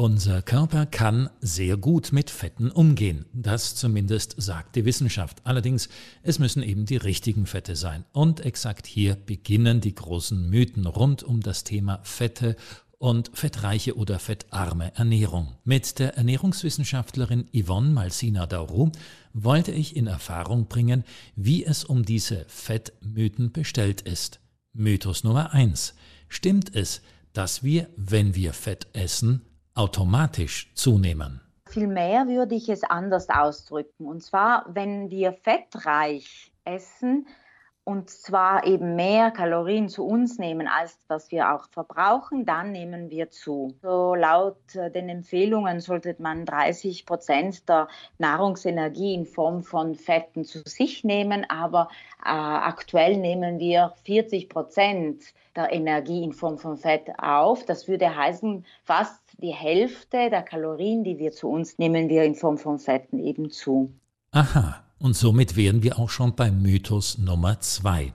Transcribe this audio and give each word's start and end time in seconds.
Unser 0.00 0.40
Körper 0.40 0.86
kann 0.86 1.28
sehr 1.42 1.76
gut 1.76 2.10
mit 2.10 2.30
Fetten 2.30 2.70
umgehen. 2.70 3.26
Das 3.34 3.74
zumindest 3.74 4.34
sagt 4.38 4.74
die 4.74 4.86
Wissenschaft. 4.86 5.42
Allerdings, 5.44 5.90
es 6.22 6.38
müssen 6.38 6.62
eben 6.62 6.86
die 6.86 6.96
richtigen 6.96 7.44
Fette 7.44 7.76
sein. 7.76 8.06
Und 8.12 8.40
exakt 8.40 8.86
hier 8.86 9.14
beginnen 9.14 9.82
die 9.82 9.94
großen 9.94 10.48
Mythen 10.48 10.86
rund 10.86 11.22
um 11.22 11.42
das 11.42 11.64
Thema 11.64 12.00
Fette 12.02 12.56
und 12.96 13.30
fettreiche 13.34 13.94
oder 13.94 14.18
fettarme 14.18 14.96
Ernährung. 14.96 15.58
Mit 15.64 15.98
der 15.98 16.16
Ernährungswissenschaftlerin 16.16 17.48
Yvonne 17.52 17.90
Malsina 17.90 18.46
Dauru 18.46 18.92
wollte 19.34 19.72
ich 19.72 19.96
in 19.96 20.06
Erfahrung 20.06 20.66
bringen, 20.66 21.04
wie 21.36 21.62
es 21.62 21.84
um 21.84 22.06
diese 22.06 22.46
Fettmythen 22.48 23.52
bestellt 23.52 24.00
ist. 24.00 24.40
Mythos 24.72 25.24
Nummer 25.24 25.52
eins: 25.52 25.92
Stimmt 26.30 26.74
es, 26.74 27.02
dass 27.34 27.62
wir, 27.62 27.90
wenn 27.98 28.34
wir 28.34 28.54
Fett 28.54 28.86
essen, 28.94 29.42
automatisch 29.80 30.70
zunehmen? 30.74 31.40
Vielmehr 31.66 32.28
würde 32.28 32.54
ich 32.54 32.68
es 32.68 32.82
anders 32.84 33.30
ausdrücken. 33.30 34.06
Und 34.06 34.22
zwar, 34.22 34.66
wenn 34.68 35.10
wir 35.10 35.32
fettreich 35.32 36.52
essen, 36.64 37.26
und 37.90 38.08
zwar 38.08 38.64
eben 38.66 38.94
mehr 38.94 39.32
Kalorien 39.32 39.88
zu 39.88 40.06
uns 40.06 40.38
nehmen, 40.38 40.68
als 40.68 40.96
was 41.08 41.32
wir 41.32 41.52
auch 41.52 41.68
verbrauchen, 41.70 42.46
dann 42.46 42.70
nehmen 42.70 43.10
wir 43.10 43.30
zu. 43.30 43.74
So 43.82 44.14
laut 44.14 44.76
äh, 44.76 44.92
den 44.92 45.08
Empfehlungen 45.08 45.80
sollte 45.80 46.14
man 46.20 46.46
30 46.46 47.04
Prozent 47.04 47.68
der 47.68 47.88
Nahrungsenergie 48.18 49.12
in 49.12 49.26
Form 49.26 49.64
von 49.64 49.96
Fetten 49.96 50.44
zu 50.44 50.60
sich 50.64 51.02
nehmen, 51.02 51.44
aber 51.50 51.88
äh, 52.24 52.28
aktuell 52.28 53.16
nehmen 53.16 53.58
wir 53.58 53.92
40 54.04 54.48
Prozent 54.48 55.24
der 55.56 55.72
Energie 55.72 56.22
in 56.22 56.32
Form 56.32 56.58
von 56.58 56.76
Fett 56.76 57.10
auf. 57.18 57.66
Das 57.66 57.88
würde 57.88 58.16
heißen, 58.16 58.64
fast 58.84 59.20
die 59.38 59.52
Hälfte 59.52 60.30
der 60.30 60.42
Kalorien, 60.42 61.02
die 61.02 61.18
wir 61.18 61.32
zu 61.32 61.48
uns 61.48 61.76
nehmen, 61.78 62.08
wir 62.08 62.22
in 62.22 62.36
Form 62.36 62.56
von 62.56 62.78
Fetten 62.78 63.18
eben 63.18 63.50
zu. 63.50 63.92
Aha, 64.30 64.84
und 65.00 65.16
somit 65.16 65.56
wären 65.56 65.82
wir 65.82 65.98
auch 65.98 66.10
schon 66.10 66.36
beim 66.36 66.62
Mythos 66.62 67.18
Nummer 67.18 67.58
zwei. 67.60 68.12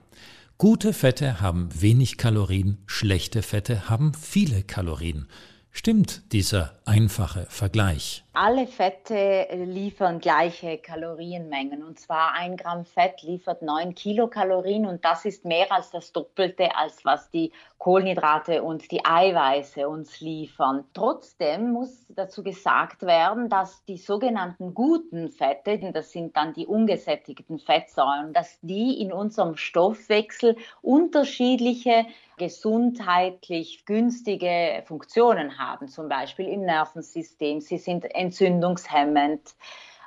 Gute 0.56 0.94
Fette 0.94 1.40
haben 1.40 1.68
wenig 1.78 2.16
Kalorien, 2.16 2.78
schlechte 2.86 3.42
Fette 3.42 3.90
haben 3.90 4.14
viele 4.14 4.62
Kalorien. 4.62 5.26
Stimmt 5.70 6.22
dieser 6.32 6.78
einfache 6.86 7.46
Vergleich? 7.50 8.24
Alle 8.38 8.66
Fette 8.66 9.48
liefern 9.50 10.18
gleiche 10.18 10.76
Kalorienmengen. 10.76 11.82
Und 11.82 11.98
zwar 11.98 12.34
ein 12.34 12.58
Gramm 12.58 12.84
Fett 12.84 13.22
liefert 13.22 13.62
neun 13.62 13.94
Kilokalorien 13.94 14.84
und 14.84 15.02
das 15.06 15.24
ist 15.24 15.46
mehr 15.46 15.72
als 15.72 15.90
das 15.90 16.12
Doppelte, 16.12 16.76
als 16.76 17.02
was 17.06 17.30
die 17.30 17.50
Kohlenhydrate 17.78 18.62
und 18.62 18.90
die 18.90 19.02
Eiweiße 19.06 19.88
uns 19.88 20.20
liefern. 20.20 20.84
Trotzdem 20.92 21.72
muss 21.72 22.04
dazu 22.10 22.42
gesagt 22.42 23.04
werden, 23.04 23.48
dass 23.48 23.82
die 23.86 23.96
sogenannten 23.96 24.74
guten 24.74 25.30
Fette, 25.30 25.78
das 25.94 26.12
sind 26.12 26.36
dann 26.36 26.52
die 26.52 26.66
ungesättigten 26.66 27.58
Fettsäuren, 27.58 28.34
dass 28.34 28.58
die 28.60 29.00
in 29.00 29.14
unserem 29.14 29.56
Stoffwechsel 29.56 30.56
unterschiedliche 30.82 32.04
gesundheitlich 32.38 33.86
günstige 33.86 34.82
Funktionen 34.84 35.58
haben, 35.58 35.88
zum 35.88 36.08
Beispiel 36.08 36.46
im 36.48 36.62
Nervensystem. 36.62 37.60
Sie 37.60 37.78
sind 37.78 38.04
entzündungshemmend, 38.26 39.54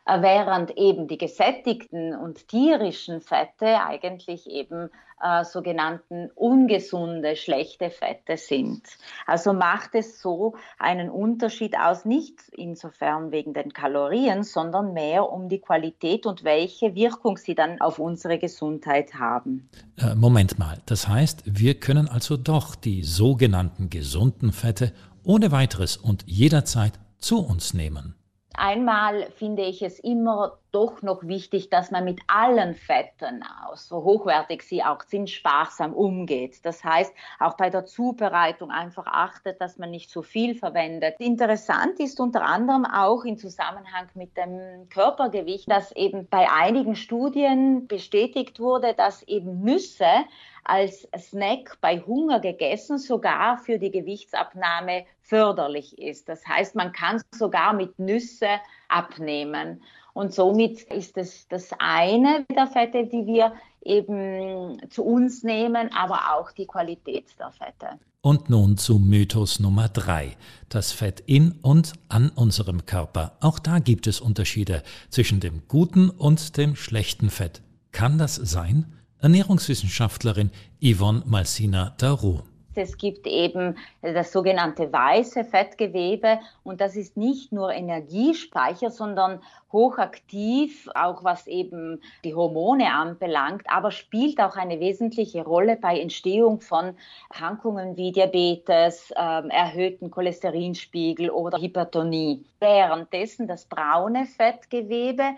äh, 0.06 0.22
während 0.22 0.78
eben 0.78 1.08
die 1.08 1.18
gesättigten 1.18 2.16
und 2.16 2.48
tierischen 2.48 3.22
Fette 3.22 3.82
eigentlich 3.82 4.50
eben 4.50 4.90
äh, 5.22 5.44
sogenannten 5.44 6.30
ungesunde, 6.36 7.36
schlechte 7.36 7.90
Fette 7.90 8.38
sind. 8.38 8.84
Also 9.26 9.52
macht 9.52 9.94
es 9.94 10.22
so 10.22 10.56
einen 10.78 11.10
Unterschied 11.10 11.78
aus, 11.78 12.06
nicht 12.06 12.40
insofern 12.54 13.32
wegen 13.32 13.54
den 13.54 13.74
Kalorien, 13.74 14.44
sondern 14.44 14.94
mehr 14.94 15.30
um 15.30 15.50
die 15.50 15.60
Qualität 15.60 16.26
und 16.26 16.44
welche 16.44 16.96
Wirkung 16.96 17.38
sie 17.38 17.54
dann 17.54 17.82
auf 17.82 18.00
unsere 18.00 18.40
Gesundheit 18.40 19.16
haben. 19.16 19.70
Äh, 19.98 20.16
Moment 20.16 20.58
mal, 20.58 20.78
das 20.86 21.08
heißt, 21.08 21.44
wir 21.46 21.80
können 21.80 22.08
also 22.08 22.38
doch 22.38 22.76
die 22.76 23.04
sogenannten 23.04 23.90
gesunden 23.90 24.54
Fette 24.54 24.94
ohne 25.26 25.52
weiteres 25.52 25.98
und 25.98 26.24
jederzeit 26.28 26.94
zu 27.20 27.46
uns 27.46 27.74
nehmen. 27.74 28.16
Einmal 28.56 29.32
finde 29.38 29.64
ich 29.64 29.82
es 29.82 30.00
immer 30.00 30.58
doch 30.72 31.02
noch 31.02 31.24
wichtig, 31.24 31.70
dass 31.70 31.92
man 31.92 32.04
mit 32.04 32.20
allen 32.28 32.76
Fetten, 32.76 33.42
so 33.76 34.04
hochwertig 34.04 34.64
sie 34.64 34.84
auch 34.84 35.02
sind, 35.04 35.30
sparsam 35.30 35.94
umgeht. 35.94 36.66
Das 36.66 36.84
heißt, 36.84 37.14
auch 37.40 37.56
bei 37.56 37.70
der 37.70 37.86
Zubereitung 37.86 38.70
einfach 38.70 39.06
achtet, 39.08 39.62
dass 39.62 39.78
man 39.78 39.92
nicht 39.92 40.10
zu 40.10 40.24
viel 40.24 40.56
verwendet. 40.56 41.16
Interessant 41.20 42.02
ist 42.02 42.20
unter 42.20 42.44
anderem 42.44 42.86
auch 42.86 43.24
im 43.24 43.38
Zusammenhang 43.38 44.10
mit 44.14 44.36
dem 44.36 44.90
Körpergewicht, 44.90 45.72
dass 45.72 45.94
eben 45.94 46.28
bei 46.28 46.52
einigen 46.52 46.98
Studien 46.98 47.88
bestätigt 47.88 48.60
wurde, 48.60 48.94
dass 48.94 49.24
eben 49.24 49.62
Nüsse 49.62 50.26
als 50.64 51.08
Snack 51.18 51.78
bei 51.82 52.00
Hunger 52.00 52.40
gegessen 52.40 52.98
sogar 52.98 53.58
für 53.58 53.80
die 53.80 53.92
Gewichtsabnahme 53.92 55.06
förderlich 55.22 55.98
ist. 55.98 56.30
Das 56.30 56.46
heißt, 56.48 56.76
man 56.76 56.92
kann 56.92 57.22
sogar 57.34 57.74
mit 57.74 57.98
Nüsse 58.00 58.60
abnehmen. 58.88 59.82
Und 60.14 60.34
somit 60.34 60.82
ist 60.84 61.18
es 61.18 61.48
das 61.48 61.70
eine 61.80 62.46
der 62.56 62.68
Fette, 62.68 63.06
die 63.06 63.26
wir 63.26 63.54
eben 63.84 64.82
zu 64.90 65.04
uns 65.04 65.44
nehmen, 65.44 65.92
aber 65.94 66.36
auch 66.36 66.52
die 66.52 66.66
Qualität 66.66 67.26
der 67.40 67.52
Fette. 67.52 68.00
Und 68.22 68.50
nun 68.50 68.76
zu 68.76 69.00
Mythos 69.00 69.62
Nummer 69.62 69.88
drei: 69.88 70.36
Das 70.68 70.92
Fett 70.92 71.22
in 71.26 71.54
und 71.62 71.94
an 72.10 72.30
unserem 72.30 72.86
Körper. 72.86 73.38
Auch 73.40 73.60
da 73.60 73.80
gibt 73.80 74.08
es 74.08 74.20
Unterschiede 74.20 74.84
zwischen 75.10 75.40
dem 75.40 75.64
guten 75.70 76.10
und 76.10 76.58
dem 76.58 76.76
schlechten 76.76 77.30
Fett. 77.30 77.62
Kann 77.94 78.18
das 78.18 78.36
sein? 78.36 78.99
Ernährungswissenschaftlerin 79.22 80.50
Yvonne 80.82 81.24
Malsina 81.26 81.94
Daru. 81.98 82.40
Es 82.76 82.98
gibt 82.98 83.28
eben 83.28 83.78
das 84.02 84.32
sogenannte 84.32 84.94
weiße 84.94 85.44
Fettgewebe 85.44 86.40
und 86.64 86.80
das 86.80 86.96
ist 86.96 87.18
nicht 87.18 87.52
nur 87.52 87.74
Energiespeicher, 87.74 88.90
sondern 88.90 89.42
hochaktiv, 89.74 90.88
auch 90.96 91.24
was 91.24 91.48
eben 91.48 92.02
die 92.24 92.34
Hormone 92.34 92.94
anbelangt, 92.94 93.64
aber 93.68 93.92
spielt 93.92 94.40
auch 94.40 94.56
eine 94.56 94.80
wesentliche 94.80 95.44
Rolle 95.44 95.76
bei 95.76 96.00
Entstehung 96.00 96.62
von 96.62 96.96
Erkrankungen 97.30 97.98
wie 97.98 98.14
Diabetes, 98.14 99.12
äh, 99.12 99.48
erhöhten 99.50 100.10
Cholesterinspiegel 100.10 101.30
oder 101.30 101.60
Hypertonie. 101.60 102.46
Währenddessen 102.60 103.48
das 103.48 103.66
braune 103.66 104.26
Fettgewebe 104.26 105.36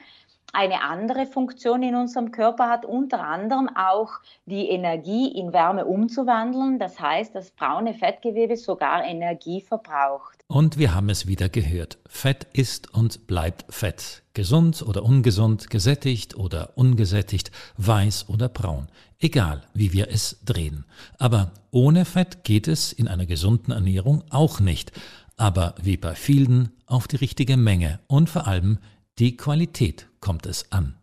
eine 0.54 0.84
andere 0.84 1.26
Funktion 1.26 1.84
in 1.84 1.96
unserem 1.96 2.32
Körper 2.32 2.70
hat, 2.70 2.86
unter 2.86 3.24
anderem 3.24 3.70
auch 3.76 4.12
die 4.46 4.70
Energie 4.70 5.28
in 5.28 5.54
Wärme 5.54 5.86
umzuwandeln. 5.86 6.80
Das 6.80 7.00
heißt, 7.00 7.34
das 7.36 7.52
braune 7.52 7.94
Fettgewebe 7.94 8.58
sogar 8.58 9.04
Energie 9.04 9.62
verbraucht. 9.62 10.40
Und 10.48 10.78
wir 10.78 10.94
haben 10.94 11.10
es 11.10 11.28
wieder 11.28 11.48
gehört. 11.48 11.98
Fett 12.08 12.46
ist 12.52 12.94
und 12.94 13.26
bleibt 13.28 13.74
Fett. 13.74 14.24
Gesund 14.34 14.82
oder 14.82 15.04
ungesund, 15.04 15.70
gesättigt 15.70 16.36
oder 16.36 16.72
ungesättigt, 16.76 17.52
weiß 17.78 18.28
oder 18.30 18.50
braun. 18.50 18.88
Egal, 19.20 19.62
wie 19.74 19.94
wir 19.94 20.10
es 20.10 20.44
drehen. 20.44 20.84
Aber 21.18 21.52
ohne 21.72 22.06
Fett 22.06 22.44
geht 22.44 22.68
es 22.68 22.92
in 22.92 23.08
einer 23.08 23.26
gesunden 23.26 23.72
Ernährung 23.72 24.24
auch 24.30 24.60
nicht. 24.60 24.92
Aber 25.38 25.76
wie 25.82 25.96
bei 25.96 26.16
vielen 26.16 26.72
auf 26.86 27.08
die 27.08 27.16
richtige 27.16 27.56
Menge 27.56 28.00
und 28.08 28.30
vor 28.30 28.48
allem 28.48 28.80
die 29.20 29.38
Qualität 29.38 30.10
kommt 30.20 30.46
es 30.46 30.72
an. 30.72 31.02